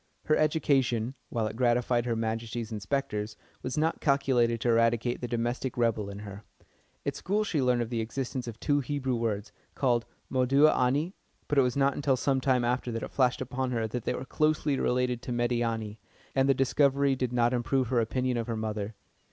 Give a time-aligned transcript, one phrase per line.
[0.25, 5.77] Her education, while it gratified Her Majesty's Inspectors, was not calculated to eradicate the domestic
[5.77, 6.43] rebel in her.
[7.05, 11.13] At school she learnt of the existence of two Hebrew words, called Moudeh anî,
[11.47, 14.15] but it was not till some time after that it flashed upon her that they
[14.15, 15.97] were closely related to Médiâni,
[16.33, 18.95] and the discovery did not improve her opinion of her mother.